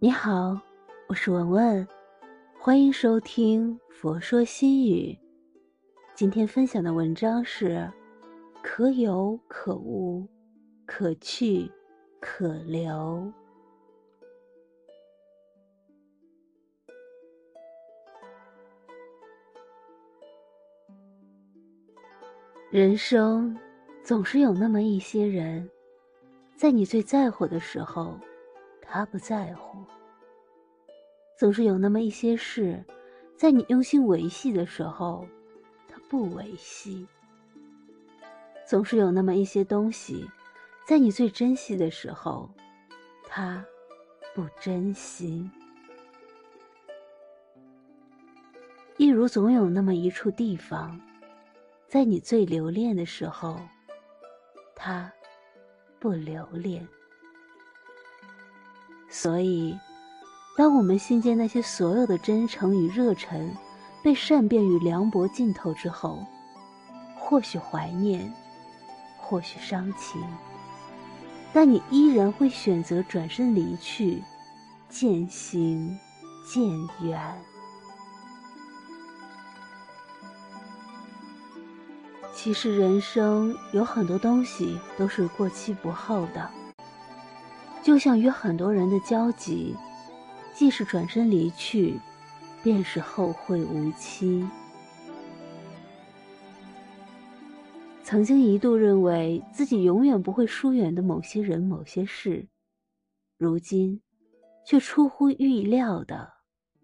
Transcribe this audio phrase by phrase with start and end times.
[0.00, 0.56] 你好，
[1.08, 1.88] 我是文文，
[2.56, 5.12] 欢迎收听《佛说心语》。
[6.14, 7.92] 今天分享的文章是：
[8.62, 10.24] 可有可无，
[10.86, 11.68] 可去
[12.20, 13.32] 可留。
[22.70, 23.58] 人生
[24.04, 25.68] 总是有那么一些人，
[26.54, 28.16] 在你最在乎的时候。
[28.90, 29.84] 他不在乎，
[31.36, 32.82] 总是有那么一些事，
[33.36, 35.28] 在你用心维系的时候，
[35.86, 37.06] 他不维系；
[38.66, 40.26] 总是有那么一些东西，
[40.86, 42.48] 在你最珍惜的时候，
[43.24, 43.62] 他
[44.34, 45.48] 不珍惜。
[48.96, 50.98] 一如总有那么一处地方，
[51.86, 53.60] 在你最留恋的时候，
[54.74, 55.12] 他
[56.00, 56.88] 不留恋。
[59.10, 59.78] 所以，
[60.56, 63.50] 当我们心间那些所有的真诚与热忱
[64.02, 66.24] 被善变与凉薄浸透之后，
[67.16, 68.32] 或许怀念，
[69.16, 70.22] 或许伤情，
[71.52, 74.22] 但你依然会选择转身离去，
[74.88, 75.98] 渐行
[76.46, 76.68] 渐
[77.00, 77.18] 远。
[82.34, 86.57] 其实，人生有很多东西都是过期不候的。
[87.88, 89.74] 就像与很多人的交集，
[90.54, 91.98] 既是转身离去，
[92.62, 94.46] 便是后会无期。
[98.04, 102.46] 曾经一度认为自己永远不会疏远的某些人、某些事，
[103.38, 104.02] 如今
[104.66, 106.30] 却出乎预料的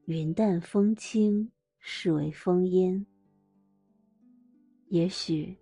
[0.06, 3.04] 云淡风轻，视为风烟。
[4.88, 5.58] 也许，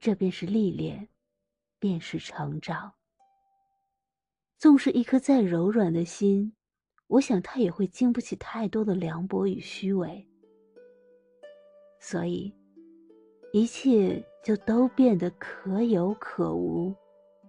[0.00, 1.06] 这便是历练，
[1.78, 2.92] 便是成长。
[4.60, 6.52] 纵是一颗再柔软的心，
[7.06, 10.22] 我想它也会经不起太多的凉薄与虚伪。
[11.98, 12.52] 所以，
[13.54, 16.94] 一切就都变得可有可无，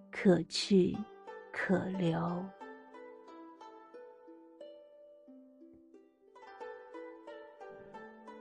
[0.10, 0.98] 可去
[1.52, 2.18] 可留。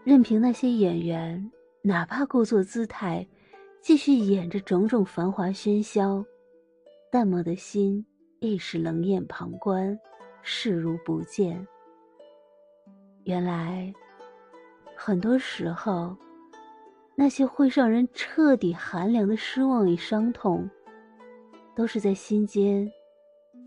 [0.05, 1.51] 任凭那些演员，
[1.83, 3.27] 哪怕故作姿态，
[3.81, 6.25] 继续演着种种繁华喧嚣，
[7.11, 8.07] 淡漠的心。
[8.41, 9.99] 亦是冷眼旁观，
[10.41, 11.67] 视如不见。
[13.25, 13.93] 原来，
[14.97, 16.17] 很多时候，
[17.15, 20.69] 那些会让人彻底寒凉的失望与伤痛，
[21.77, 22.91] 都是在心间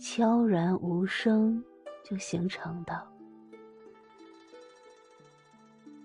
[0.02, 1.64] 悄然无声
[2.04, 3.00] 就形成的。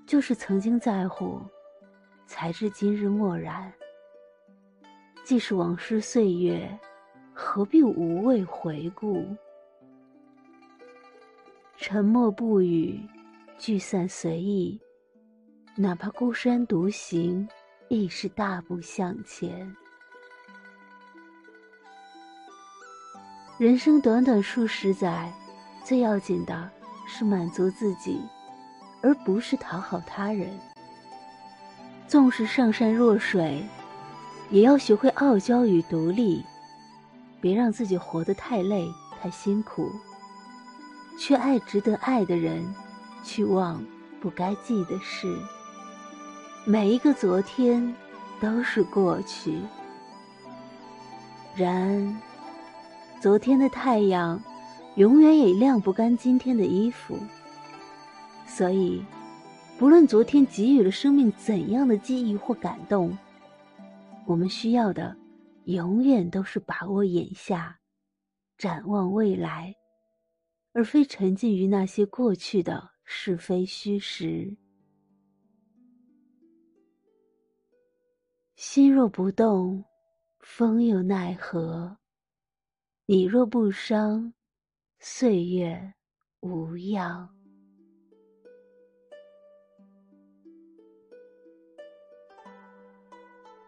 [0.07, 1.41] 就是曾经在乎，
[2.27, 3.73] 才知今日漠然。
[5.25, 6.79] 既是往事岁月。
[7.41, 9.25] 何必无谓回顾？
[11.77, 13.01] 沉默不语，
[13.57, 14.77] 聚散随意。
[15.77, 17.49] 哪怕孤身独行，
[17.87, 19.73] 亦是大步向前。
[23.57, 25.33] 人生短短数十载，
[25.85, 26.69] 最要紧的
[27.07, 28.21] 是满足自己，
[29.01, 30.59] 而不是讨好他人。
[32.09, 33.65] 纵使上善若水，
[34.51, 36.45] 也要学会傲娇与独立。
[37.41, 39.91] 别让自己活得太累、太辛苦。
[41.19, 42.65] 去爱值得爱的人，
[43.25, 43.85] 去忘
[44.21, 45.37] 不该记的事。
[46.65, 47.95] 每一个昨天
[48.41, 49.59] 都是过去。
[51.57, 52.21] 然，
[53.21, 54.41] 昨天的太阳，
[54.95, 57.19] 永远也晾不干今天的衣服。
[58.47, 59.05] 所以，
[59.77, 63.17] 不论昨天给予了生命怎样的记忆或感动，
[64.25, 65.17] 我们需要的。
[65.69, 67.79] 永远都是把握眼下，
[68.57, 69.77] 展望未来，
[70.73, 74.57] 而非沉浸于那些过去的是非虚实。
[78.57, 79.85] 心若不动，
[80.41, 81.99] 风又奈何？
[83.05, 84.33] 你若不伤，
[84.99, 85.93] 岁月
[86.41, 87.29] 无恙。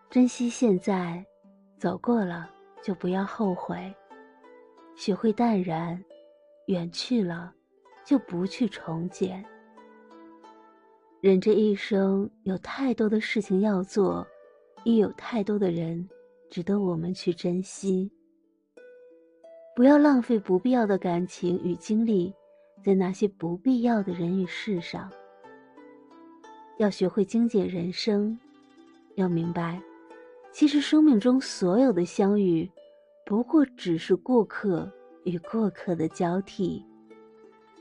[0.08, 1.30] 珍惜现在。
[1.81, 2.50] 走过了
[2.82, 3.91] 就不要后悔，
[4.94, 5.99] 学会淡然；
[6.67, 7.55] 远去了
[8.05, 9.43] 就不去重捡。
[11.23, 14.27] 人这一生有太多的事情要做，
[14.85, 16.06] 亦有太多的人
[16.50, 18.12] 值得我们去珍惜。
[19.75, 22.31] 不要浪费不必要的感情与精力
[22.85, 25.11] 在那些不必要的人与事上。
[26.77, 28.38] 要学会精简人生，
[29.15, 29.81] 要明白。
[30.52, 32.70] 其实，生命中所有的相遇，
[33.25, 34.91] 不过只是过客
[35.25, 36.85] 与过客的交替。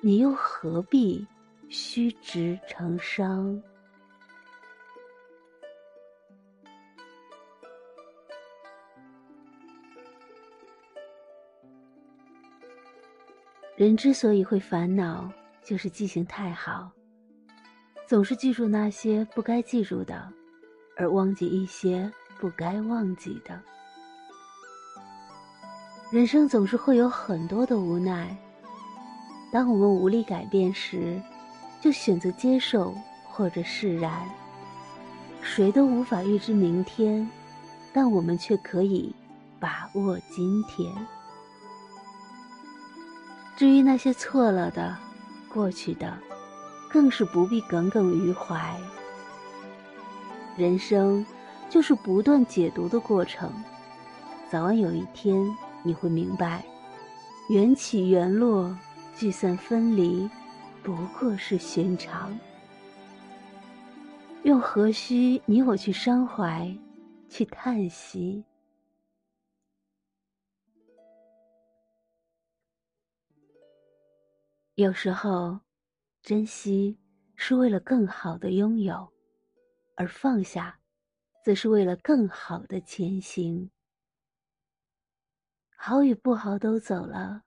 [0.01, 1.27] 你又何必
[1.67, 3.61] 虚掷成伤？
[13.75, 15.29] 人之所以会烦恼，
[15.63, 16.91] 就是记性太好，
[18.07, 20.31] 总是记住那些不该记住的，
[20.95, 23.59] 而忘记一些不该忘记的。
[26.11, 28.35] 人生总是会有很多的无奈，
[29.51, 31.21] 当我们无力改变时，
[31.81, 32.95] 就选择接受
[33.25, 34.27] 或者释然。
[35.41, 37.29] 谁都无法预知明天，
[37.93, 39.13] 但我们却可以
[39.59, 40.91] 把握今天。
[43.55, 44.97] 至于那些错了的、
[45.53, 46.17] 过去的，
[46.89, 48.75] 更是不必耿耿于怀。
[50.57, 51.25] 人生
[51.69, 53.53] 就是不断解读的过程，
[54.49, 55.45] 早晚有一天
[55.83, 56.65] 你会明白，
[57.49, 58.75] 缘起缘落、
[59.15, 60.27] 聚散分离，
[60.81, 62.37] 不过是寻常。
[64.43, 66.75] 又何须你我去伤怀，
[67.27, 68.43] 去叹息？
[74.75, 75.59] 有时候，
[76.23, 76.97] 珍惜
[77.35, 79.07] 是为了更好的拥有，
[79.95, 80.78] 而放下，
[81.43, 83.69] 则是为了更好的前行。
[85.75, 87.43] 好与不好都走了，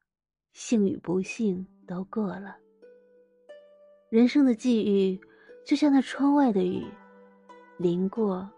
[0.53, 2.57] 幸与不幸都过了。
[4.09, 5.21] 人生的际遇，
[5.65, 6.87] 就像那窗外的雨，
[7.79, 8.51] 淋过，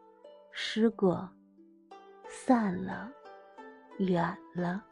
[0.52, 1.28] 湿过，
[2.28, 3.12] 散了，
[3.98, 4.84] 远了。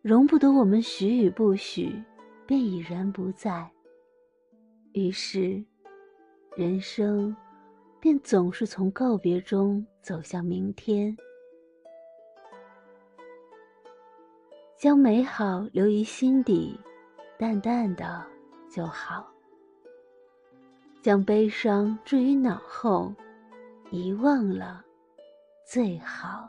[0.00, 2.02] 容不得我们许与不许，
[2.46, 3.70] 便已然不在。
[4.92, 5.62] 于是，
[6.56, 7.36] 人生
[8.00, 11.16] 便总是从告别中走向明天。
[14.76, 16.78] 将美好留于心底，
[17.36, 18.24] 淡淡的
[18.70, 19.24] 就好；
[21.02, 23.12] 将悲伤置于脑后，
[23.90, 24.84] 遗忘了
[25.66, 26.48] 最好。